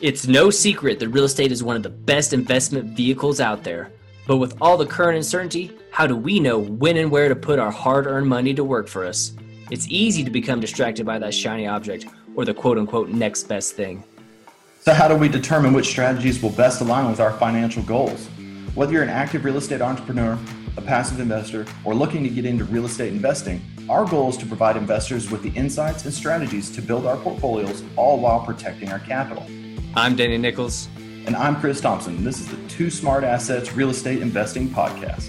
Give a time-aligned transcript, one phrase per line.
[0.00, 3.92] It's no secret that real estate is one of the best investment vehicles out there.
[4.26, 7.58] But with all the current uncertainty, how do we know when and where to put
[7.58, 9.34] our hard earned money to work for us?
[9.70, 13.74] It's easy to become distracted by that shiny object or the quote unquote next best
[13.74, 14.02] thing.
[14.80, 18.26] So, how do we determine which strategies will best align with our financial goals?
[18.74, 20.38] Whether you're an active real estate entrepreneur,
[20.78, 23.60] a passive investor, or looking to get into real estate investing,
[23.90, 27.82] our goal is to provide investors with the insights and strategies to build our portfolios
[27.96, 29.46] all while protecting our capital.
[29.96, 30.88] I'm Danny Nichols.
[31.26, 32.22] And I'm Chris Thompson.
[32.22, 35.28] This is the Two Smart Assets Real Estate Investing Podcast.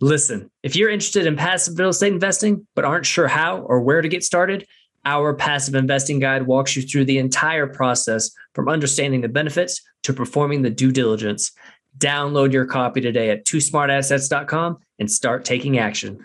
[0.00, 4.00] Listen, if you're interested in passive real estate investing, but aren't sure how or where
[4.00, 4.64] to get started,
[5.04, 10.12] our passive investing guide walks you through the entire process from understanding the benefits to
[10.12, 11.50] performing the due diligence.
[11.98, 16.22] Download your copy today at twosmartassets.com and start taking action.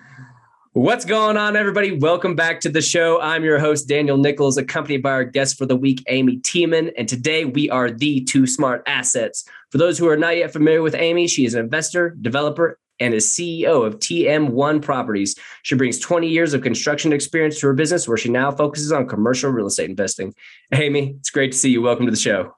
[0.73, 1.97] What's going on, everybody?
[1.97, 3.19] Welcome back to the show.
[3.19, 6.91] I'm your host, Daniel Nichols, accompanied by our guest for the week, Amy Tiemann.
[6.95, 9.45] And today we are the Two Smart Assets.
[9.71, 13.15] For those who are not yet familiar with Amy, she is an investor, developer, and
[13.15, 15.35] is CEO of TM1 Properties.
[15.63, 19.07] She brings 20 years of construction experience to her business, where she now focuses on
[19.07, 20.35] commercial real estate investing.
[20.71, 21.81] Amy, it's great to see you.
[21.81, 22.53] Welcome to the show.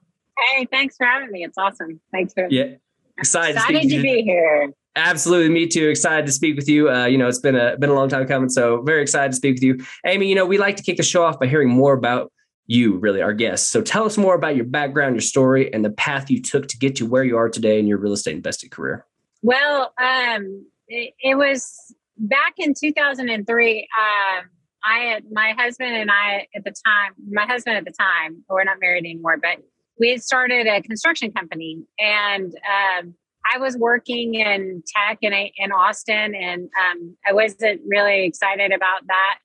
[0.52, 1.46] Hey, thanks for having me.
[1.46, 2.02] It's awesome.
[2.12, 2.74] Thanks for yeah.
[3.18, 4.74] Excited, excited to, to be here.
[4.96, 5.88] Absolutely, me too.
[5.88, 6.90] Excited to speak with you.
[6.90, 9.36] Uh, you know, it's been a been a long time coming, so very excited to
[9.36, 10.28] speak with you, Amy.
[10.28, 12.32] You know, we like to kick the show off by hearing more about
[12.68, 13.70] you, really, our guests.
[13.70, 16.78] So tell us more about your background, your story, and the path you took to
[16.78, 19.06] get to where you are today in your real estate investing career.
[19.42, 23.80] Well, um, it, it, was back in 2003.
[23.80, 24.50] Um,
[24.86, 28.64] I had my husband and I at the time, my husband at the time, we're
[28.64, 29.58] not married anymore, but
[30.00, 32.54] we had started a construction company and
[33.00, 33.16] um,
[33.52, 39.08] I was working in tech in, in Austin and um, I wasn't really excited about
[39.08, 39.40] that.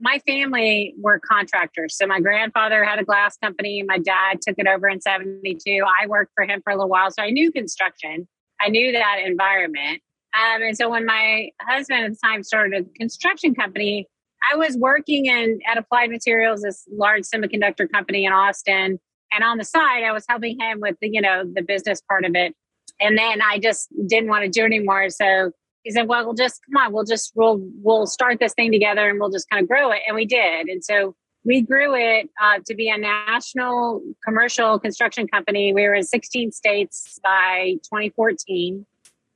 [0.00, 1.96] my family were contractors.
[1.96, 3.82] So my grandfather had a glass company.
[3.86, 5.82] My dad took it over in 72.
[6.02, 7.10] I worked for him for a little while.
[7.10, 8.26] So I knew construction.
[8.60, 10.00] I knew that environment.
[10.34, 14.08] Um, and so when my husband at the time started a construction company,
[14.52, 18.98] I was working in at Applied Materials, this large semiconductor company in Austin.
[19.32, 22.24] And on the side, I was helping him with the, you know, the business part
[22.24, 22.54] of it.
[23.00, 25.10] And then I just didn't want to do anymore.
[25.10, 28.72] So he said, well, we'll just come on, we'll just we'll we'll start this thing
[28.72, 30.00] together and we'll just kind of grow it.
[30.06, 30.68] And we did.
[30.68, 35.74] And so we grew it uh, to be a national commercial construction company.
[35.74, 38.86] We were in 16 states by 2014.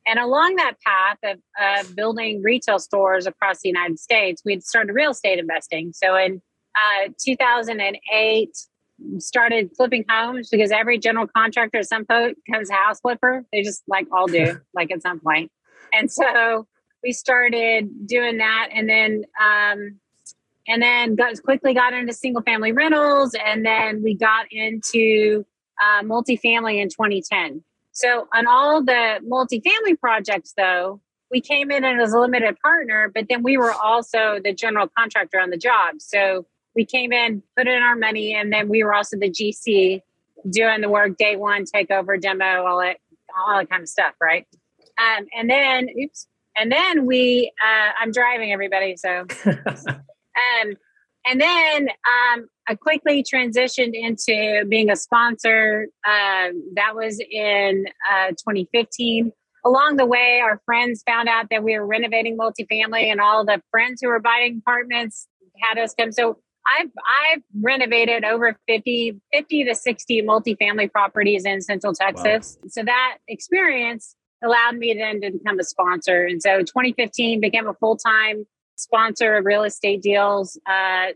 [0.07, 4.95] And along that path of, building retail stores across the United States, we had started
[4.95, 5.93] real estate investing.
[5.93, 6.41] So in
[6.75, 8.51] uh, 2008,
[9.19, 13.45] started flipping homes because every general contractor at some point becomes a house flipper.
[13.53, 15.51] They just like all do, like at some point.
[15.93, 16.67] And so
[17.03, 19.99] we started doing that, and then um,
[20.67, 25.45] and then got quickly got into single family rentals, and then we got into
[25.83, 27.63] uh, multifamily in 2010.
[27.93, 33.27] So on all the multifamily projects, though, we came in as a limited partner, but
[33.29, 35.97] then we were also the general contractor on the job.
[35.99, 36.47] So
[36.79, 40.01] we came in, put in our money, and then we were also the GC
[40.49, 42.99] doing the work day one, takeover, demo, all that,
[43.37, 44.47] all that kind of stuff, right?
[44.97, 50.77] Um, and then, oops, and then we, uh, I'm driving everybody, so, um,
[51.27, 55.89] and then um, I quickly transitioned into being a sponsor.
[56.07, 59.33] Uh, that was in uh, 2015.
[59.67, 63.61] Along the way, our friends found out that we were renovating multifamily, and all the
[63.73, 65.27] friends who were buying apartments
[65.61, 66.13] had us come.
[66.13, 66.39] So
[66.77, 72.59] I've I've renovated over 50, 50 to 60 multifamily properties in Central Texas.
[72.63, 72.69] Wow.
[72.69, 76.25] So that experience allowed me then to become a sponsor.
[76.25, 78.47] And so 2015 became a full-time
[78.77, 81.07] sponsor of real estate deals, uh,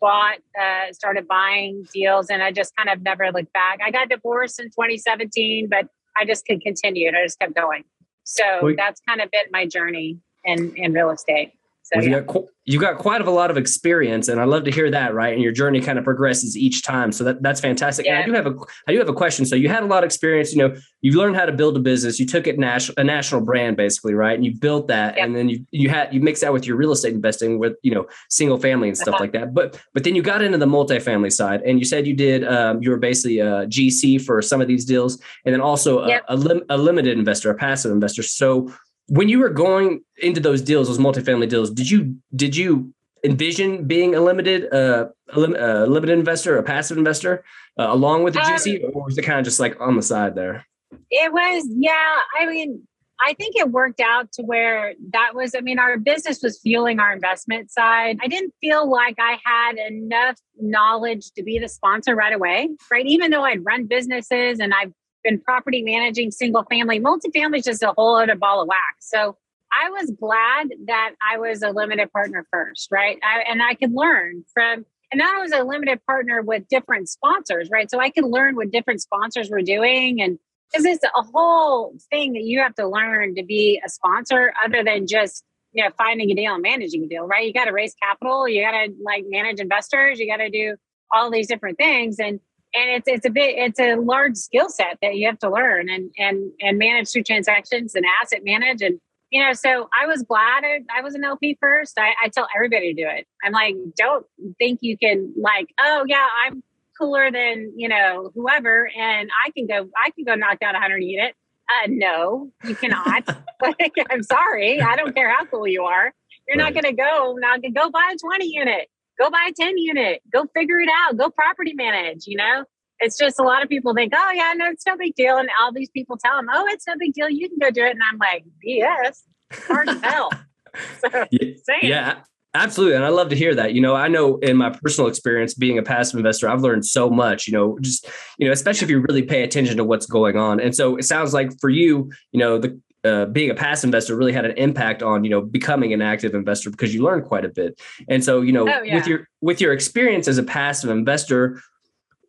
[0.00, 3.78] bought, uh, started buying deals, and I just kind of never looked back.
[3.84, 7.08] I got divorced in 2017, but I just could continue.
[7.10, 7.84] I just kept going.
[8.24, 11.52] So that's kind of been my journey in, in real estate.
[11.84, 12.16] So, well, yeah.
[12.16, 15.12] you, got, you got quite a lot of experience, and I love to hear that.
[15.12, 18.06] Right, and your journey kind of progresses each time, so that, that's fantastic.
[18.06, 18.14] Yeah.
[18.14, 18.54] And I do have a
[18.88, 19.44] I do have a question.
[19.44, 20.54] So you had a lot of experience.
[20.54, 22.18] You know, you learned how to build a business.
[22.18, 24.34] You took it national a national brand basically, right?
[24.34, 25.26] And you built that, yep.
[25.26, 27.94] and then you you had you mix that with your real estate investing with you
[27.94, 29.24] know single family and stuff uh-huh.
[29.24, 29.52] like that.
[29.52, 32.82] But but then you got into the multifamily side, and you said you did um,
[32.82, 36.36] you were basically a GC for some of these deals, and then also a, a,
[36.36, 38.22] lim- a limited investor, a passive investor.
[38.22, 38.72] So
[39.08, 43.86] when you were going into those deals, those multifamily deals, did you did you envision
[43.86, 45.52] being a limited uh, a, lim-
[45.90, 47.44] limited investor, a passive investor,
[47.78, 50.02] uh, along with the um, GC, or was it kind of just like on the
[50.02, 50.66] side there?
[51.10, 52.16] It was, yeah.
[52.38, 52.86] I mean,
[53.20, 57.00] I think it worked out to where that was, I mean, our business was fueling
[57.00, 58.18] our investment side.
[58.22, 63.06] I didn't feel like I had enough knowledge to be the sponsor right away, right?
[63.06, 64.92] Even though I'd run businesses and I've
[65.24, 68.78] been property managing single family, multifamily is just a whole other ball of wax.
[69.00, 69.36] So
[69.72, 73.18] I was glad that I was a limited partner first, right?
[73.22, 77.08] I, and I could learn from, and now I was a limited partner with different
[77.08, 77.90] sponsors, right?
[77.90, 80.38] So I could learn what different sponsors were doing and
[80.70, 84.82] because it's a whole thing that you have to learn to be a sponsor other
[84.82, 87.72] than just you know finding a deal and managing a deal right you got to
[87.72, 90.76] raise capital you got to like manage investors you got to do
[91.12, 92.40] all these different things and
[92.74, 95.88] and it's it's a bit it's a large skill set that you have to learn
[95.88, 99.00] and and and manage through transactions and asset manage and
[99.30, 101.98] you know so i was glad i, I was an lp first.
[101.98, 103.26] I, I tell everybody to do it.
[103.44, 104.26] I'm like don't
[104.58, 106.62] think you can like oh yeah i'm
[106.98, 110.78] cooler than you know whoever and i can go i can go knock down a
[110.78, 111.34] 100 unit.
[111.70, 113.28] Uh, no you cannot.
[113.62, 114.82] Like, i'm sorry.
[114.82, 116.12] I don't care how cool you are.
[116.46, 116.74] You're right.
[116.74, 119.78] not going to go not gonna go buy a 20 unit go buy a 10
[119.78, 122.64] unit go figure it out go property manage you know
[123.00, 125.48] it's just a lot of people think oh yeah no it's no big deal and
[125.60, 127.90] all these people tell them oh it's no big deal you can go do it
[127.90, 129.22] and i'm like bs
[129.66, 130.30] hard to tell
[131.00, 131.50] so, yeah,
[131.82, 132.14] yeah
[132.56, 132.94] Absolutely.
[132.94, 133.74] And I love to hear that.
[133.74, 137.10] You know, I know in my personal experience being a passive investor, I've learned so
[137.10, 138.08] much, you know, just,
[138.38, 140.60] you know, especially if you really pay attention to what's going on.
[140.60, 144.16] And so it sounds like for you, you know, the uh, being a passive investor
[144.16, 147.44] really had an impact on you know becoming an active investor because you learned quite
[147.44, 148.94] a bit and so you know oh, yeah.
[148.94, 151.60] with your with your experience as a passive investor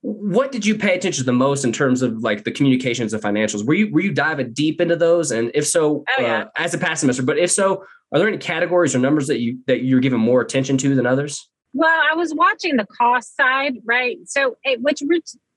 [0.01, 3.24] what did you pay attention to the most in terms of like the communications and
[3.24, 6.42] financials were you were you diving deep into those and if so oh, yeah.
[6.42, 9.39] uh, as a passive investor but if so are there any categories or numbers that
[9.39, 11.50] you that you're giving more attention to than others?
[11.74, 14.18] Well, I was watching the cost side, right?
[14.25, 15.01] So, it, which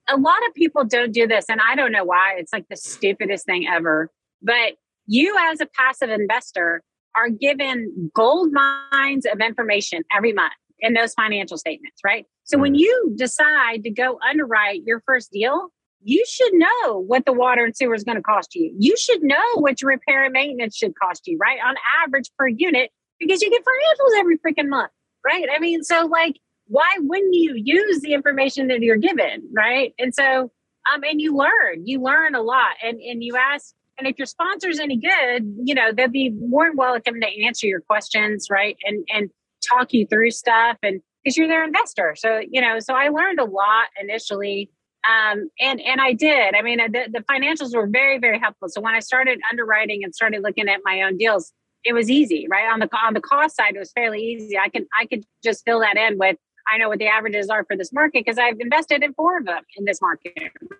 [0.09, 2.35] a lot of people don't do this, and I don't know why.
[2.39, 4.11] It's like the stupidest thing ever.
[4.43, 4.75] But
[5.09, 6.83] you, as a passive investor,
[7.17, 12.27] are given gold mines of information every month in those financial statements, right?
[12.45, 12.81] So, when mm.
[12.81, 15.71] you decide to go underwrite your first deal,
[16.03, 18.73] you should know what the water and sewer is going to cost you.
[18.79, 21.59] You should know what your repair and maintenance should cost you, right?
[21.67, 24.93] On average per unit, because you get financials every freaking month,
[25.25, 25.47] right?
[25.55, 29.93] I mean, so like, why wouldn't you use the information that you're given, right?
[29.99, 30.53] And so,
[30.93, 34.27] um, and you learn, you learn a lot, and and you ask, and if your
[34.27, 38.77] sponsor's any good, you know they'll be more than welcome to answer your questions, right?
[38.85, 39.31] And and
[39.69, 43.41] talk you through stuff, and because you're their investor, so you know, so I learned
[43.41, 44.71] a lot initially
[45.09, 46.55] um, and and I did.
[46.55, 48.69] I mean, the, the financials were very very helpful.
[48.69, 51.53] So when I started underwriting and started looking at my own deals,
[51.85, 52.71] it was easy, right?
[52.71, 54.59] On the on the cost side, it was fairly easy.
[54.59, 56.37] I can I could just fill that in with
[56.71, 59.47] I know what the averages are for this market because I've invested in four of
[59.47, 60.33] them in this market.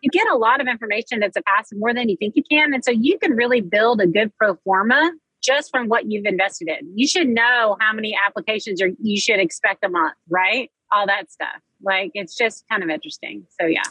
[0.03, 2.75] You get a lot of information that's a passive more than you think you can,
[2.75, 5.13] and so you can really build a good pro forma
[5.43, 6.91] just from what you've invested in.
[6.95, 10.71] You should know how many applications you should expect a month, right?
[10.91, 11.61] All that stuff.
[11.83, 13.47] Like it's just kind of interesting.
[13.61, 13.83] So yeah.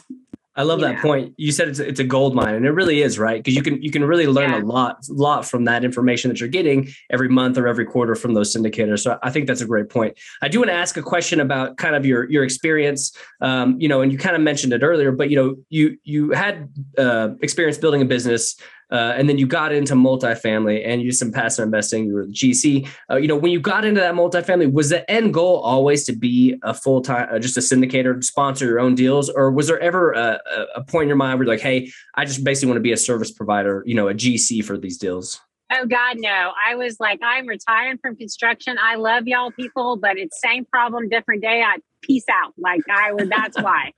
[0.58, 1.34] I love that point.
[1.36, 3.38] You said it's a, it's a gold mine, and it really is, right?
[3.38, 4.60] Because you can you can really learn yeah.
[4.60, 8.34] a lot lot from that information that you're getting every month or every quarter from
[8.34, 8.98] those syndicators.
[8.98, 10.18] So I think that's a great point.
[10.42, 13.16] I do want to ask a question about kind of your your experience.
[13.40, 16.32] Um, you know, and you kind of mentioned it earlier, but you know, you you
[16.32, 16.68] had
[16.98, 18.56] uh, experience building a business
[18.90, 22.06] uh, and then you got into multifamily and you did some passive investing.
[22.06, 22.88] You were the GC.
[23.10, 26.12] Uh, you know, when you got into that multifamily, was the end goal always to
[26.12, 29.80] be a full time, uh, just a syndicator, sponsor your own deals, or was there
[29.80, 30.40] ever a,
[30.74, 32.92] a point in your mind where you're like, hey, I just basically want to be
[32.92, 35.40] a service provider, you know, a GC for these deals?
[35.70, 36.52] Oh God, no!
[36.66, 38.78] I was like, I'm retiring from construction.
[38.82, 41.62] I love y'all people, but it's same problem, different day.
[41.62, 42.54] I peace out.
[42.56, 43.28] Like I would.
[43.28, 43.92] That's why.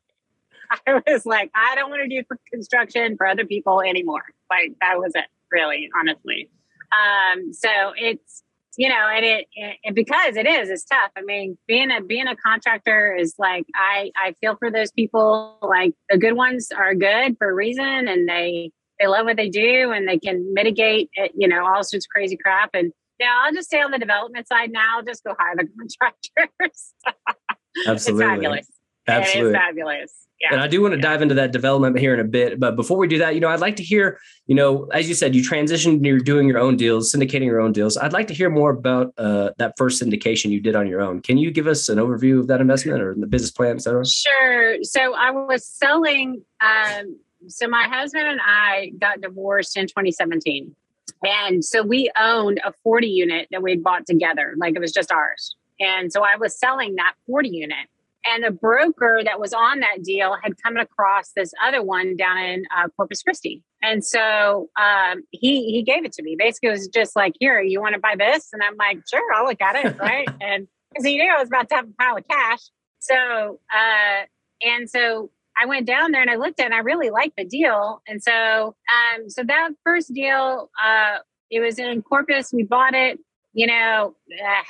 [0.86, 4.24] I was like, I don't want to do construction for other people anymore.
[4.50, 6.50] Like that was it, really, honestly.
[6.92, 8.42] Um, so it's
[8.76, 11.10] you know, and it, it because it is, it's tough.
[11.16, 15.58] I mean, being a being a contractor is like I I feel for those people.
[15.62, 19.48] Like the good ones are good for a reason, and they they love what they
[19.48, 22.70] do, and they can mitigate it, you know all sorts of crazy crap.
[22.74, 25.02] And yeah, I'll just stay on the development side now.
[25.06, 26.94] Just go hire the contractors.
[27.86, 28.66] Absolutely, it's fabulous.
[29.10, 30.20] Absolutely, fabulous.
[30.40, 30.48] Yeah.
[30.52, 31.02] And I do want to yeah.
[31.02, 32.58] dive into that development here in a bit.
[32.58, 35.14] But before we do that, you know, I'd like to hear, you know, as you
[35.14, 37.98] said, you transitioned, you're doing your own deals, syndicating your own deals.
[37.98, 41.20] I'd like to hear more about uh, that first syndication you did on your own.
[41.20, 44.06] Can you give us an overview of that investment or the business plan, et cetera?
[44.06, 44.82] Sure.
[44.82, 46.42] So I was selling.
[46.62, 50.74] Um, so my husband and I got divorced in 2017.
[51.22, 55.12] And so we owned a 40 unit that we'd bought together, like it was just
[55.12, 55.54] ours.
[55.78, 57.88] And so I was selling that 40 unit
[58.24, 62.38] And the broker that was on that deal had come across this other one down
[62.38, 63.62] in uh, Corpus Christi.
[63.82, 66.36] And so um, he he gave it to me.
[66.38, 69.22] Basically, it was just like, "Here, you want to buy this?" And I'm like, "Sure,
[69.34, 70.28] I'll look at it." Right?
[70.40, 72.60] and because he knew I was about to have a pile of cash,
[72.98, 74.24] so uh,
[74.62, 77.36] and so I went down there and I looked at it and I really liked
[77.36, 78.02] the deal.
[78.06, 81.18] And so um, so that first deal, uh,
[81.50, 82.52] it was in Corpus.
[82.52, 83.18] We bought it,
[83.52, 84.62] you know, uh,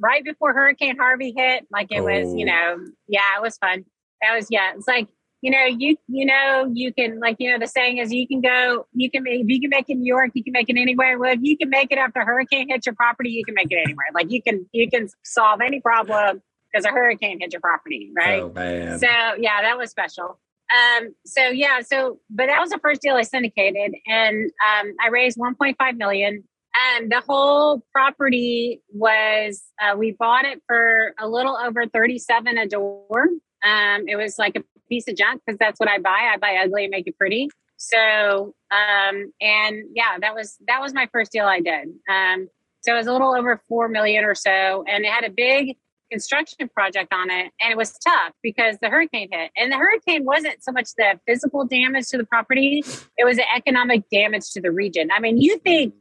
[0.00, 1.66] right before Hurricane Harvey hit.
[1.70, 2.04] Like it oh.
[2.04, 2.50] was, you oh.
[2.50, 2.76] know,
[3.08, 3.84] yeah, it was fun.
[4.22, 4.72] That was yeah.
[4.76, 5.08] It's like
[5.40, 8.40] you know, you you know, you can like you know the saying is you can
[8.40, 10.76] go, you can if you can make it in New York, you can make it
[10.76, 11.18] anywhere.
[11.18, 13.70] Well, if you can make it after a hurricane hits your property, you can make
[13.70, 14.06] it anywhere.
[14.14, 18.42] Like you can you can solve any problem because a hurricane hit your property, right?
[18.42, 18.98] Oh, man.
[18.98, 20.40] So yeah, that was special.
[20.70, 25.08] Um, so yeah, so but that was the first deal I syndicated, and um, I
[25.08, 26.44] raised 1.5 million.
[26.74, 32.66] And the whole property was uh, we bought it for a little over 37 a
[32.68, 33.28] door.
[33.64, 36.30] Um, it was like a piece of junk because that's what I buy.
[36.32, 37.48] I buy ugly and make it pretty.
[37.76, 41.88] So, um, and yeah, that was that was my first deal I did.
[42.10, 42.48] Um,
[42.80, 45.76] so it was a little over four million or so, and it had a big
[46.10, 49.50] construction project on it, and it was tough because the hurricane hit.
[49.56, 52.82] And the hurricane wasn't so much the physical damage to the property;
[53.16, 55.10] it was the economic damage to the region.
[55.12, 55.94] I mean, you think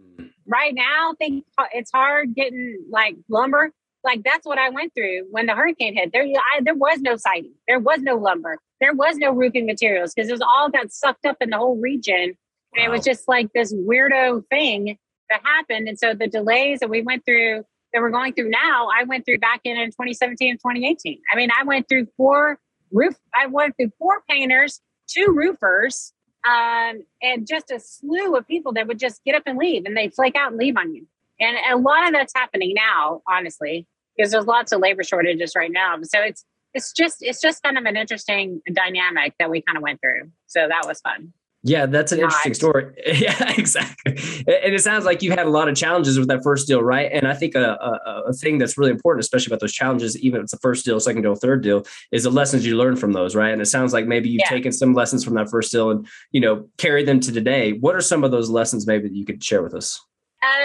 [0.47, 3.71] right now, think uh, it's hard getting like lumber.
[4.03, 6.11] Like that's what I went through when the hurricane hit.
[6.13, 10.13] There, I, there was no siding, there was no lumber, there was no roofing materials
[10.13, 12.35] because it was all got sucked up in the whole region.
[12.75, 14.97] And it was just like this weirdo thing
[15.29, 15.87] that happened.
[15.87, 19.25] And so the delays that we went through, that we're going through now, I went
[19.25, 21.19] through back in, in 2017 and 2018.
[21.31, 22.59] I mean, I went through four
[22.91, 26.13] roof, I went through four painters, two roofers,
[26.47, 29.97] um, and just a slew of people that would just get up and leave and
[29.97, 31.05] they flake out and leave on you.
[31.39, 33.85] And a lot of that's happening now, honestly,
[34.15, 35.97] because there's lots of labor shortages right now.
[36.03, 39.83] So it's it's just it's just kind of an interesting dynamic that we kind of
[39.83, 40.31] went through.
[40.47, 41.33] So that was fun.
[41.67, 42.93] Yeah, that's an interesting story.
[43.05, 44.13] yeah, exactly.
[44.47, 47.11] And it sounds like you had a lot of challenges with that first deal, right?
[47.11, 50.39] And I think a, a, a, thing that's really important, especially about those challenges, even
[50.39, 53.11] if it's the first deal, second deal, third deal, is the lessons you learn from
[53.11, 53.51] those, right?
[53.51, 54.55] And it sounds like maybe you've yeah.
[54.55, 57.73] taken some lessons from that first deal and you know carried them to today.
[57.73, 59.99] What are some of those lessons maybe that you could share with us?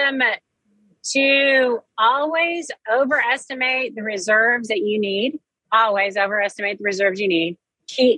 [0.06, 0.22] Um,
[1.10, 5.40] to always overestimate the reserves that you need
[5.72, 7.56] always overestimate the reserves you need.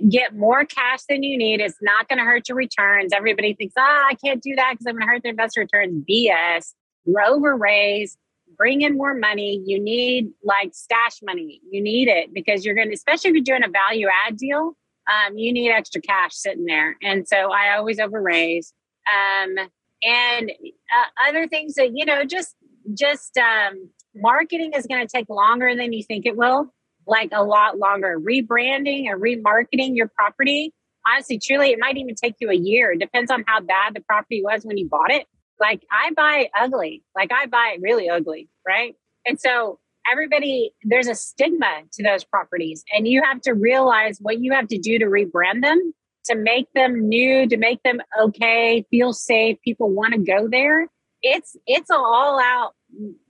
[0.09, 1.59] Get more cash than you need.
[1.59, 3.11] It's not going to hurt your returns.
[3.13, 6.05] Everybody thinks, ah, I can't do that because I'm going to hurt the investor returns.
[6.09, 6.73] BS.
[7.05, 8.17] You over raise,
[8.57, 9.61] bring in more money.
[9.65, 11.61] You need like stash money.
[11.69, 14.75] You need it because you're going to, especially if you're doing a value add deal,
[15.07, 16.95] um, you need extra cash sitting there.
[17.03, 18.73] And so I always over raise.
[19.11, 19.55] Um,
[20.03, 22.55] and uh, other things that, you know, just,
[22.97, 26.73] just, um, marketing is going to take longer than you think it will
[27.07, 28.19] like a lot longer.
[28.19, 30.73] Rebranding and remarketing your property,
[31.07, 32.91] honestly, truly, it might even take you a year.
[32.91, 35.27] It depends on how bad the property was when you bought it.
[35.59, 38.95] Like I buy ugly, like I buy really ugly, right?
[39.25, 39.79] And so
[40.11, 44.67] everybody, there's a stigma to those properties, and you have to realize what you have
[44.67, 45.93] to do to rebrand them,
[46.25, 49.57] to make them new, to make them okay, feel safe.
[49.63, 50.87] People want to go there.
[51.21, 52.73] It's it's an all out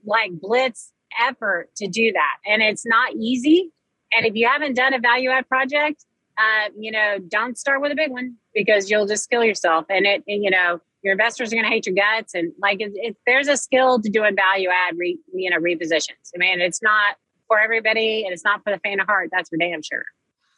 [0.04, 2.36] like blitz effort to do that.
[2.46, 3.72] And it's not easy.
[4.12, 6.04] And if you haven't done a value add project,
[6.38, 9.86] uh, you know, don't start with a big one because you'll just kill yourself.
[9.88, 12.34] And it, and, you know, your investors are going to hate your guts.
[12.34, 16.30] And like, it, it, there's a skill to doing value add, re, you know, repositions.
[16.34, 17.16] I mean, it's not
[17.48, 19.30] for everybody and it's not for the faint of heart.
[19.32, 20.04] That's for damn sure.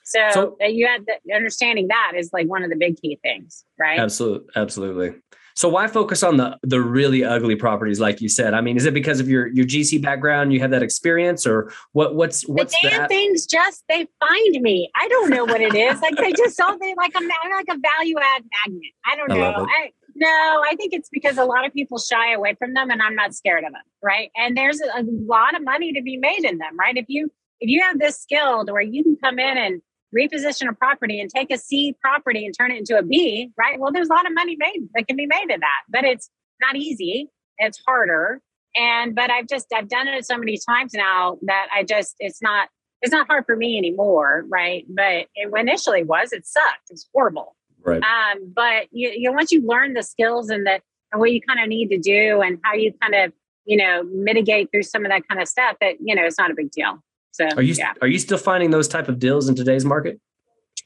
[0.05, 3.65] So, so you had the, understanding that is like one of the big key things,
[3.79, 4.01] right?
[4.01, 4.49] Absolutely.
[4.57, 5.15] Absolutely.
[5.59, 8.55] So why focus on the the really ugly properties, like you said?
[8.55, 10.53] I mean, is it because of your your GC background?
[10.53, 12.15] You have that experience, or what?
[12.15, 13.45] What's what's the damn things?
[13.45, 14.89] Just they find me.
[14.95, 16.01] I don't know what it is.
[16.01, 18.93] like they just saw they like I'm like a value add magnet.
[19.05, 19.67] I don't know.
[19.69, 20.29] I, no,
[20.65, 23.35] I think it's because a lot of people shy away from them, and I'm not
[23.35, 24.31] scared of them, right?
[24.37, 26.97] And there's a lot of money to be made in them, right?
[26.97, 29.83] If you if you have this skill to where you can come in and
[30.17, 33.79] reposition a property and take a C property and turn it into a B, right?
[33.79, 36.31] Well, there's a lot of money made that can be made in that, but it's
[36.61, 37.29] not easy.
[37.59, 38.41] It's harder.
[38.77, 42.41] And, but I've just, I've done it so many times now that I just, it's
[42.41, 42.69] not,
[43.03, 44.45] it's not hard for me anymore.
[44.49, 44.85] Right.
[44.89, 46.91] But it initially was, it sucked.
[46.91, 47.57] It's horrible.
[47.85, 48.03] Right.
[48.03, 51.41] Um, but you, you know, once you learn the skills and the, and what you
[51.41, 53.33] kind of need to do and how you kind of,
[53.65, 56.51] you know, mitigate through some of that kind of stuff that, you know, it's not
[56.51, 57.03] a big deal.
[57.39, 57.93] So are you yeah.
[58.03, 60.21] are you still finding those type of deals in today's market?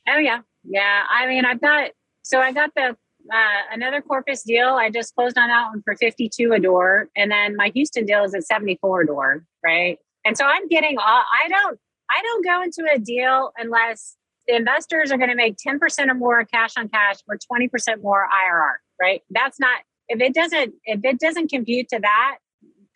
[0.08, 1.04] Oh yeah, yeah.
[1.10, 1.90] I mean, I've got
[2.22, 2.96] so I got the
[3.32, 4.68] uh, another Corpus deal.
[4.68, 8.04] I just closed on that one for fifty two a door, and then my Houston
[8.04, 9.98] deal is at seventy four a door, right?
[10.24, 11.22] And so I'm getting all.
[11.44, 11.78] I don't.
[12.10, 14.16] I don't go into a deal unless
[14.46, 18.26] the investors are going to make 10% or more cash on cash or 20% more
[18.26, 19.22] IRR, right?
[19.30, 22.38] That's not if it doesn't if it doesn't compute to that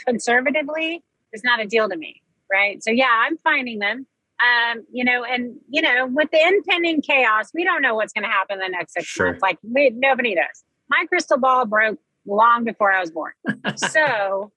[0.06, 2.22] conservatively, it's not a deal to me,
[2.52, 2.82] right?
[2.82, 4.06] So yeah, I'm finding them.
[4.42, 8.24] Um, you know, and you know, with the impending chaos, we don't know what's going
[8.24, 9.26] to happen in the next six sure.
[9.26, 9.42] months.
[9.42, 10.64] Like we, nobody does.
[10.90, 13.32] My crystal ball broke long before I was born.
[13.76, 14.52] so,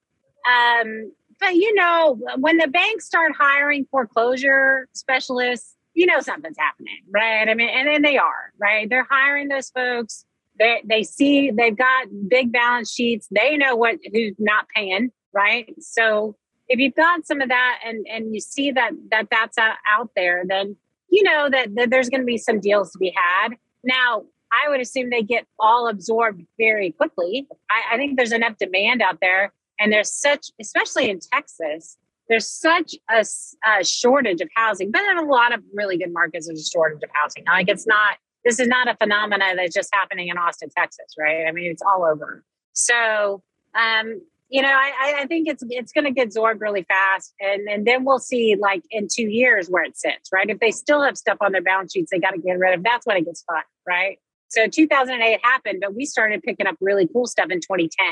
[0.50, 6.98] um, but you know, when the banks start hiring foreclosure specialists, you know something's happening,
[7.12, 7.48] right?
[7.48, 8.88] I mean, and then they are, right?
[8.88, 10.24] They're hiring those folks.
[10.58, 13.28] They they see they've got big balance sheets.
[13.30, 15.74] They know what who's not paying, right?
[15.80, 16.36] So
[16.70, 20.44] if you've got some of that and and you see that that that's out there,
[20.46, 20.76] then
[21.10, 23.56] you know that, that there's going to be some deals to be had.
[23.82, 24.22] Now,
[24.52, 27.48] I would assume they get all absorbed very quickly.
[27.70, 31.98] I, I think there's enough demand out there, and there's such, especially in Texas,
[32.28, 33.24] there's such a,
[33.66, 34.92] a, shortage of housing.
[34.92, 37.44] But in a lot of really good markets, there's a shortage of housing.
[37.46, 41.46] Like it's not, this is not a phenomenon that's just happening in Austin, Texas, right?
[41.48, 42.44] I mean, it's all over.
[42.72, 43.42] So,
[43.74, 44.20] um,
[44.50, 47.86] you know, I, I think it's it's going to get absorbed really fast, and and
[47.86, 50.50] then we'll see like in two years where it sits, right?
[50.50, 52.82] If they still have stuff on their balance sheets, they got to get rid of.
[52.82, 54.18] That's when it gets fun, right?
[54.48, 58.06] So 2008 happened, but we started picking up really cool stuff in 2010,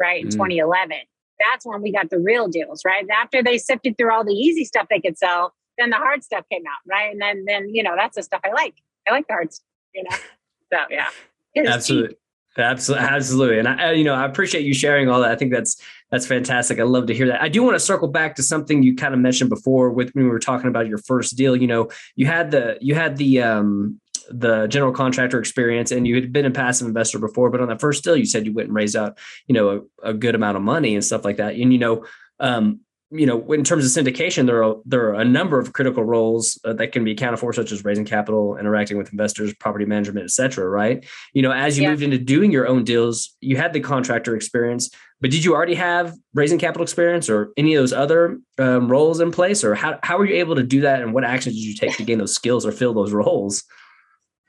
[0.00, 0.22] right?
[0.22, 0.32] In mm.
[0.32, 0.96] 2011.
[1.38, 3.04] That's when we got the real deals, right?
[3.10, 6.44] After they sifted through all the easy stuff they could sell, then the hard stuff
[6.50, 7.12] came out, right?
[7.12, 8.74] And then, then you know, that's the stuff I like.
[9.06, 10.16] I like the hard stuff, you know.
[10.72, 11.08] So yeah,
[11.66, 12.16] absolutely.
[12.58, 15.30] Absolutely, absolutely, and I, you know, I appreciate you sharing all that.
[15.30, 15.80] I think that's
[16.10, 16.78] that's fantastic.
[16.78, 17.40] I love to hear that.
[17.40, 20.24] I do want to circle back to something you kind of mentioned before with when
[20.24, 21.56] we were talking about your first deal.
[21.56, 23.98] You know, you had the you had the um,
[24.30, 27.80] the general contractor experience and you had been a passive investor before, but on that
[27.80, 30.56] first deal, you said you went and raised out, you know, a, a good amount
[30.56, 31.54] of money and stuff like that.
[31.54, 32.04] And, you know,
[32.38, 32.80] um,
[33.12, 36.58] you know, in terms of syndication, there are there are a number of critical roles
[36.64, 40.24] uh, that can be accounted for, such as raising capital, interacting with investors, property management,
[40.24, 40.68] et cetera.
[40.68, 41.04] Right?
[41.34, 41.90] You know, as you yeah.
[41.90, 44.90] moved into doing your own deals, you had the contractor experience,
[45.20, 49.20] but did you already have raising capital experience or any of those other um, roles
[49.20, 51.64] in place, or how how were you able to do that, and what actions did
[51.64, 53.64] you take to gain those skills or fill those roles?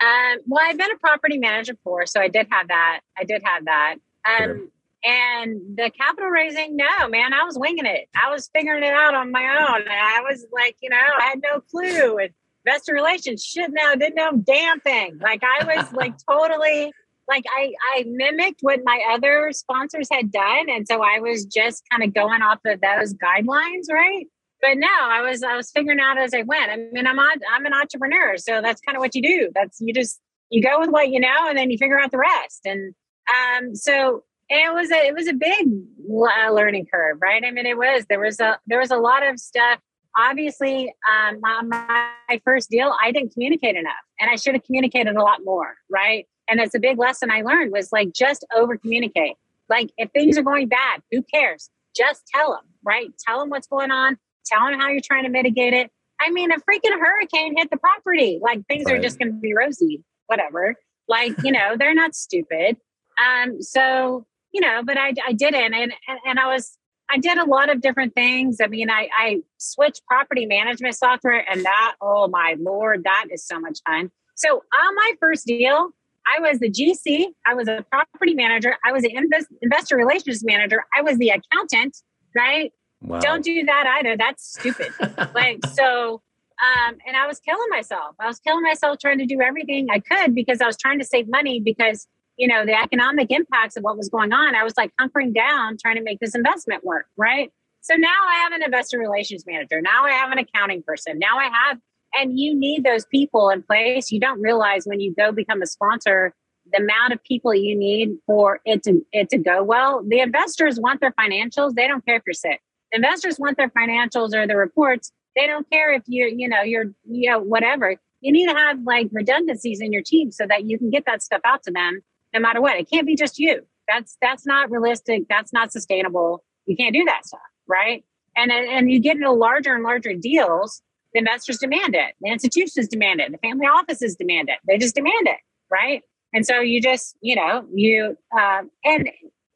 [0.02, 3.02] Um, well, I've been a property manager before, so I did have that.
[3.18, 3.96] I did have that.
[4.28, 4.60] Um, sure.
[5.06, 8.08] And the capital raising, no, man, I was winging it.
[8.16, 9.82] I was figuring it out on my own.
[9.82, 12.18] And I was like, you know, I had no clue.
[12.20, 12.30] And
[12.66, 15.20] investor relations, shit, no, didn't know damn thing.
[15.22, 16.94] Like I was like totally
[17.28, 21.84] like I I mimicked what my other sponsors had done, and so I was just
[21.90, 24.28] kind of going off of those guidelines, right?
[24.64, 26.72] but no, I was I was figuring out as I went.
[26.72, 29.52] I mean, I'm on, I'm an entrepreneur, so that's kind of what you do.
[29.54, 32.18] That's you just you go with what you know, and then you figure out the
[32.18, 32.62] rest.
[32.66, 32.96] And
[33.30, 35.68] um, so and it was a it was a big
[36.08, 37.44] learning curve, right?
[37.44, 39.80] I mean, it was there was a there was a lot of stuff.
[40.16, 45.16] Obviously, um, on my first deal, I didn't communicate enough, and I should have communicated
[45.16, 46.28] a lot more, right?
[46.48, 49.36] And it's a big lesson I learned was like just over communicate.
[49.70, 51.70] Like if things are going bad, who cares?
[51.96, 53.08] Just tell them, right?
[53.26, 55.92] Tell them what's going on tell them how you're trying to mitigate it.
[56.20, 58.40] I mean, a freaking hurricane hit the property.
[58.42, 58.96] Like things right.
[58.96, 60.76] are just going to be rosy, whatever.
[61.08, 62.78] Like, you know, they're not stupid.
[63.24, 65.74] Um, so, you know, but I, I didn't.
[65.74, 66.78] And, and, and I was,
[67.10, 68.58] I did a lot of different things.
[68.62, 73.46] I mean, I, I switched property management software and that, oh my Lord, that is
[73.46, 74.12] so much fun.
[74.36, 75.90] So on my first deal,
[76.26, 80.44] I was the GC, I was a property manager, I was an invest, investor relations
[80.44, 81.98] manager, I was the accountant,
[82.36, 82.72] right?
[83.02, 83.20] Wow.
[83.20, 84.16] Don't do that either.
[84.16, 84.88] That's stupid.
[85.36, 86.22] like, so,
[86.62, 88.16] um, and I was killing myself.
[88.20, 91.06] I was killing myself trying to do everything I could because I was trying to
[91.06, 94.56] save money because, you know, the economic impacts of what was going on.
[94.56, 97.06] I was like hunkering down trying to make this investment work.
[97.18, 97.52] Right.
[97.82, 99.82] So now I have an investor relations manager.
[99.82, 101.20] Now I have an accounting person.
[101.20, 101.78] Now I have,
[102.14, 104.12] and you need those people in place.
[104.12, 106.34] You don't realize when you go become a sponsor
[106.72, 110.02] the amount of people you need for it to it to go well.
[110.08, 111.74] The investors want their financials.
[111.76, 112.62] They don't care if you're sick
[112.94, 115.12] investors want their financials or the reports.
[115.36, 117.98] They don't care if you, you know, you're, you know, whatever.
[118.22, 121.22] You need to have like redundancies in your team so that you can get that
[121.22, 122.02] stuff out to them
[122.34, 122.78] no matter what.
[122.78, 123.62] It can't be just you.
[123.88, 125.24] That's that's not realistic.
[125.30, 126.44] That's not sustainable.
[126.66, 128.04] You can't do that stuff, right?
[128.36, 130.82] And and you get into larger and larger deals.
[131.14, 132.16] The investors demand it.
[132.22, 133.32] The institutions demand it.
[133.32, 134.58] The family offices demand it.
[134.68, 135.38] They just demand it,
[135.72, 136.02] right?
[136.34, 139.08] And so you just, you know, you um, and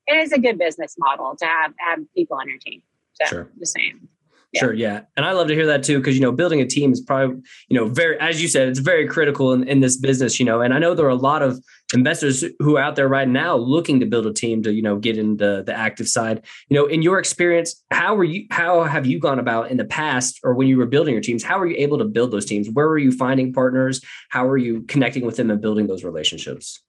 [0.05, 2.81] it is a good business model to have have people on your team.
[3.13, 3.51] So sure.
[3.57, 4.07] the same.
[4.55, 5.01] Sure, yeah.
[5.15, 7.41] And I love to hear that too, because you know, building a team is probably,
[7.67, 10.61] you know, very as you said, it's very critical in, in this business, you know.
[10.61, 11.61] And I know there are a lot of
[11.93, 14.97] investors who are out there right now looking to build a team to, you know,
[14.97, 16.43] get into the active side.
[16.69, 19.85] You know, in your experience, how were you how have you gone about in the
[19.85, 21.43] past or when you were building your teams?
[21.43, 22.69] How were you able to build those teams?
[22.69, 24.01] Where were you finding partners?
[24.29, 26.81] How are you connecting with them and building those relationships?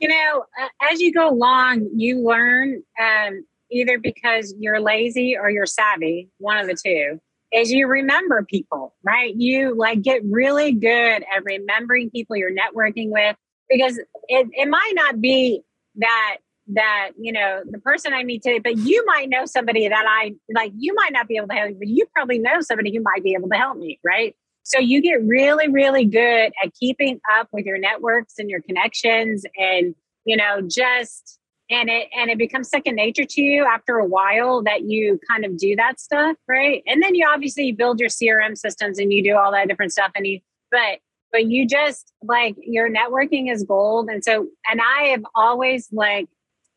[0.00, 0.44] You know,
[0.80, 6.58] as you go along, you learn um, either because you're lazy or you're savvy, one
[6.58, 7.20] of the two,
[7.52, 9.34] is you remember people, right?
[9.34, 13.36] You like get really good at remembering people you're networking with
[13.68, 15.62] because it, it might not be
[15.96, 16.38] that
[16.70, 20.34] that you know the person I meet today, but you might know somebody that I
[20.54, 20.72] like.
[20.76, 23.22] You might not be able to help me, but you probably know somebody who might
[23.22, 24.36] be able to help me, right?
[24.64, 29.44] So you get really, really good at keeping up with your networks and your connections,
[29.56, 31.38] and you know just
[31.70, 35.44] and it and it becomes second nature to you after a while that you kind
[35.44, 39.22] of do that stuff right and then you obviously build your crm systems and you
[39.22, 40.98] do all that different stuff and you but
[41.32, 46.28] but you just like your networking is gold and so and i have always like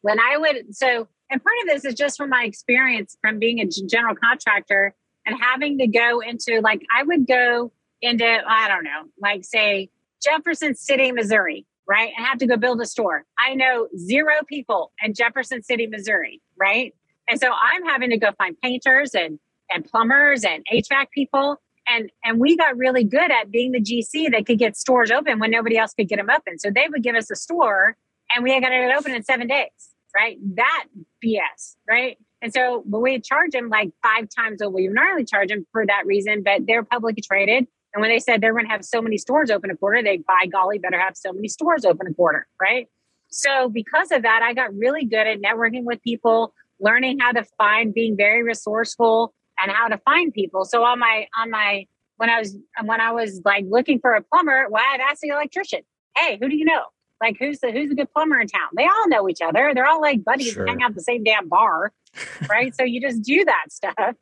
[0.02, 3.60] when i would so and part of this is just from my experience from being
[3.60, 4.94] a general contractor
[5.26, 9.90] and having to go into like i would go into i don't know like say
[10.24, 12.14] jefferson city missouri right?
[12.16, 13.26] And have to go build a store.
[13.38, 16.94] I know zero people in Jefferson City, Missouri, right?
[17.28, 19.40] And so I'm having to go find painters and
[19.74, 21.62] and plumbers and HVAC people.
[21.92, 25.40] And and we got really good at being the GC that could get stores open
[25.40, 26.58] when nobody else could get them open.
[26.58, 27.98] So they would give us a store
[28.34, 29.70] and we got it open in seven days,
[30.16, 30.38] right?
[30.56, 30.86] That
[31.24, 32.18] BS, right?
[32.42, 35.86] And so, but we charge them like five times what we normally charge them for
[35.86, 36.44] that reason.
[36.44, 37.68] But they're publicly traded.
[37.94, 40.18] And when they said they're going to have so many stores open a quarter, they
[40.18, 42.88] by golly better have so many stores open a quarter, right?
[43.30, 47.44] So because of that, I got really good at networking with people, learning how to
[47.58, 50.66] find, being very resourceful, and how to find people.
[50.66, 54.22] So on my on my when I was when I was like looking for a
[54.22, 55.82] plumber, well, I'd ask the electrician,
[56.16, 56.84] "Hey, who do you know?
[57.22, 59.72] Like who's the who's a good plumber in town?" They all know each other.
[59.74, 60.68] They're all like buddies sure.
[60.68, 61.92] hang out the same damn bar,
[62.50, 62.76] right?
[62.76, 64.16] so you just do that stuff.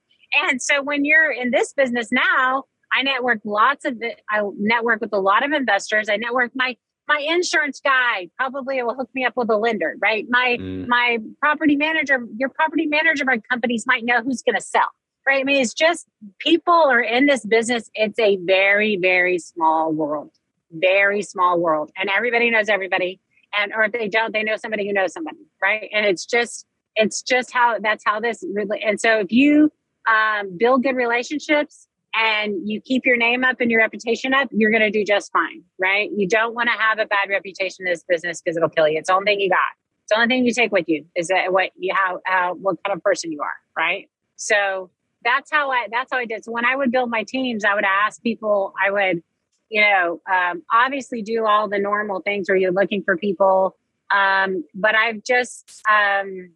[0.43, 5.13] And so when you're in this business now, I network lots of I network with
[5.13, 6.08] a lot of investors.
[6.10, 6.75] I network my
[7.10, 10.25] my insurance guy probably will hook me up with a lender, right?
[10.30, 10.88] My mm.
[10.88, 14.89] my property manager, your property manager of companies might know who's going to sell,
[15.30, 15.42] right?
[15.42, 16.08] I mean, it's just
[16.39, 17.89] people are in this business.
[17.94, 20.32] It's a very very small world,
[20.72, 23.20] very small world, and everybody knows everybody.
[23.58, 25.88] And or if they don't, they know somebody who knows somebody, right?
[25.94, 26.65] And it's just
[26.96, 28.82] it's just how that's how this really.
[28.82, 29.72] And so if you
[30.10, 34.72] um, build good relationships and you keep your name up and your reputation up, you're
[34.72, 36.10] going to do just fine, right?
[36.15, 38.98] You don't want to have a bad reputation in this business because it'll kill you.
[38.98, 39.60] It's the only thing you got.
[40.04, 42.78] It's the only thing you take with you is that what you how, how what
[42.84, 44.10] kind of person you are, right?
[44.38, 44.89] So
[45.24, 46.44] that's how I that's how I did.
[46.44, 48.74] So when I would build my teams, I would ask people.
[48.84, 49.24] I would,
[49.70, 53.76] you know, um, obviously do all the normal things where you're looking for people.
[54.12, 56.52] Um, but I've just um,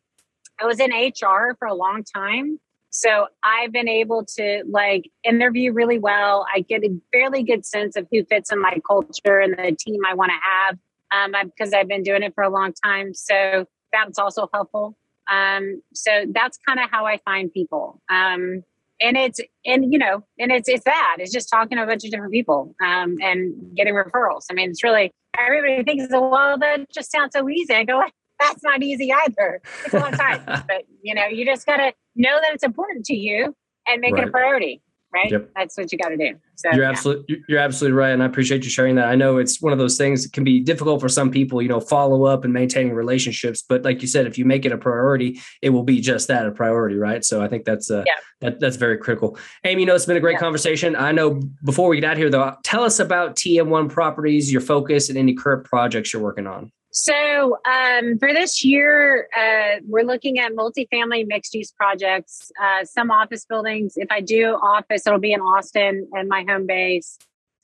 [0.59, 2.59] I was in HR for a long time
[2.95, 6.45] so I've been able to like interview really well.
[6.53, 10.01] I get a fairly good sense of who fits in my culture and the team
[10.07, 10.77] I want to have
[11.11, 13.15] um, because I've been doing it for a long time.
[13.15, 14.95] So that's also helpful.
[15.31, 18.01] Um, so that's kind of how I find people.
[18.09, 18.63] Um,
[19.01, 22.05] and it's and you know and it's it's that it's just talking to a bunch
[22.05, 24.45] of different people um, and getting referrals.
[24.49, 27.73] I mean, it's really everybody thinks well that just sounds so easy.
[27.73, 28.03] I go
[28.39, 29.61] that's not easy either.
[29.85, 33.15] It's a long time, but you know you just gotta know that it's important to
[33.15, 33.55] you
[33.87, 34.23] and make right.
[34.23, 34.81] it a priority
[35.13, 35.49] right yep.
[35.55, 36.89] that's what you got to do so you're yeah.
[36.89, 39.79] absolutely you're absolutely right and i appreciate you sharing that i know it's one of
[39.79, 42.93] those things that can be difficult for some people you know follow up and maintaining
[42.93, 46.27] relationships but like you said if you make it a priority it will be just
[46.27, 48.13] that a priority right so i think that's uh yeah.
[48.41, 50.39] that, that's very critical amy you know it's been a great yeah.
[50.39, 54.61] conversation i know before we get out here though tell us about tm1 properties your
[54.61, 60.03] focus and any current projects you're working on so um, for this year, uh, we're
[60.03, 63.93] looking at multifamily mixed use projects, uh, some office buildings.
[63.95, 67.17] If I do office, it'll be in Austin and my home base,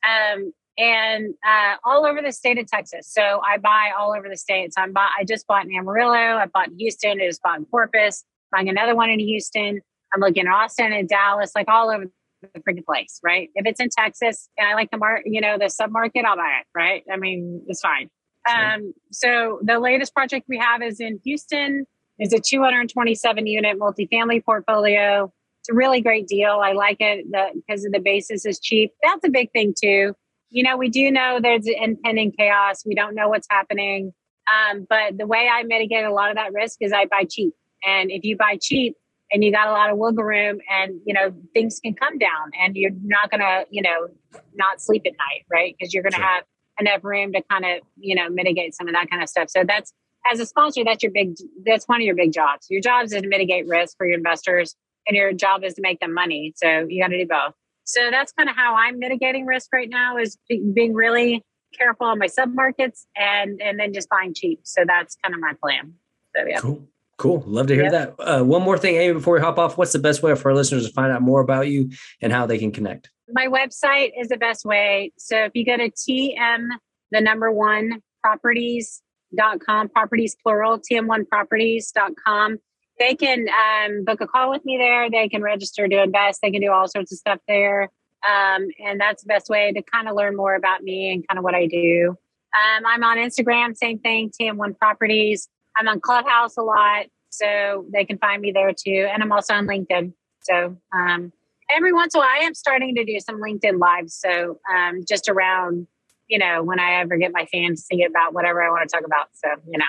[0.04, 3.14] um, and uh, all over the state of Texas.
[3.14, 4.74] So I buy all over the state.
[4.74, 6.38] So I'm buy, I just bought in Amarillo.
[6.38, 7.22] I bought in Houston.
[7.22, 8.26] I just bought in Corpus.
[8.52, 9.80] Buying another one in Houston.
[10.12, 12.06] I'm looking at Austin and Dallas, like all over
[12.42, 13.50] the freaking place, right?
[13.54, 16.36] If it's in Texas and I like the market, you know, the sub market, I'll
[16.36, 17.04] buy it, right?
[17.12, 18.10] I mean, it's fine.
[18.48, 21.86] Um, so the latest project we have is in Houston.
[22.18, 25.32] It's a 227 unit multifamily portfolio.
[25.62, 26.62] It's a really great deal.
[26.64, 27.26] I like it
[27.56, 28.92] because of the basis is cheap.
[29.04, 30.14] That's a big thing too.
[30.50, 32.84] You know, we do know there's impending chaos.
[32.86, 34.14] We don't know what's happening.
[34.52, 37.54] Um, but the way I mitigate a lot of that risk is I buy cheap.
[37.86, 38.98] And if you buy cheap,
[39.32, 42.52] and you got a lot of wiggle room and you know things can come down
[42.60, 44.08] and you're not gonna you know
[44.56, 46.26] not sleep at night right because you're gonna sure.
[46.26, 46.44] have
[46.80, 49.64] enough room to kind of you know mitigate some of that kind of stuff so
[49.68, 49.94] that's
[50.32, 53.12] as a sponsor that's your big that's one of your big jobs your job is
[53.12, 54.76] to mitigate risk for your investors
[55.08, 58.10] and your job is to make them money so you got to do both so
[58.12, 60.38] that's kind of how i'm mitigating risk right now is
[60.74, 61.44] being really
[61.78, 65.42] careful on my sub markets and and then just buying cheap so that's kind of
[65.42, 65.94] my plan
[66.36, 66.88] so yeah cool
[67.20, 67.44] Cool.
[67.46, 67.92] Love to hear yep.
[67.92, 68.16] that.
[68.18, 70.56] Uh, one more thing, Amy, before we hop off, what's the best way for our
[70.56, 73.10] listeners to find out more about you and how they can connect?
[73.32, 75.12] My website is the best way.
[75.18, 76.68] So if you go to TM,
[77.12, 82.58] the number one properties.com, properties plural, TM1properties.com,
[83.00, 85.10] they can um, book a call with me there.
[85.10, 86.42] They can register to invest.
[86.42, 87.84] They can do all sorts of stuff there.
[88.28, 91.38] Um, and that's the best way to kind of learn more about me and kind
[91.38, 92.18] of what I do.
[92.54, 95.48] Um, I'm on Instagram, same thing, TM1 Properties.
[95.78, 99.08] I'm on Clubhouse a lot, so they can find me there too.
[99.12, 100.14] And I'm also on LinkedIn.
[100.42, 101.32] So um,
[101.70, 104.16] every once in a while, I am starting to do some LinkedIn lives.
[104.16, 105.88] So um, just around,
[106.28, 109.06] you know, when I ever get my fans to about whatever I want to talk
[109.06, 109.28] about.
[109.34, 109.86] So, you know,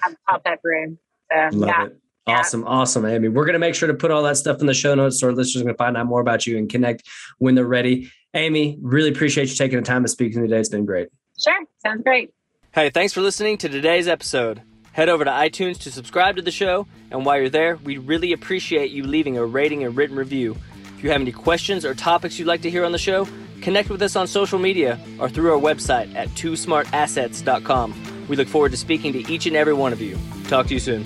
[0.00, 0.98] have pop that room.
[1.30, 1.86] So, Love yeah.
[1.86, 1.98] It.
[2.24, 2.68] Awesome, yeah.
[2.68, 3.28] awesome, Amy.
[3.28, 5.26] We're going to make sure to put all that stuff in the show notes so
[5.28, 7.02] our listeners can find out more about you and connect
[7.38, 8.12] when they're ready.
[8.34, 10.60] Amy, really appreciate you taking the time to speak to me today.
[10.60, 11.08] It's been great.
[11.42, 12.30] Sure, sounds great.
[12.72, 14.62] Hey, thanks for listening to today's episode.
[14.92, 18.32] Head over to iTunes to subscribe to the show, and while you're there, we really
[18.32, 20.56] appreciate you leaving a rating and written review.
[21.02, 23.26] If you have any questions or topics you'd like to hear on the show,
[23.60, 28.26] connect with us on social media or through our website at twosmartassets.com.
[28.28, 30.16] We look forward to speaking to each and every one of you.
[30.46, 31.04] Talk to you soon.